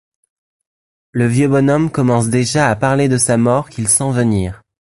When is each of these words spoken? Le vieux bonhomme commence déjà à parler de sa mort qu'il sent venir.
Le 1.11 1.27
vieux 1.27 1.47
bonhomme 1.47 1.91
commence 1.91 2.27
déjà 2.29 2.71
à 2.71 2.75
parler 2.75 3.07
de 3.07 3.17
sa 3.19 3.37
mort 3.37 3.69
qu'il 3.69 3.87
sent 3.87 4.11
venir. 4.11 4.63